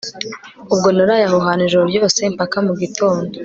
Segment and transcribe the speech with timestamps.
[0.73, 3.29] ubwo naraye aho hantu ijoro ryose mpaka mugitondo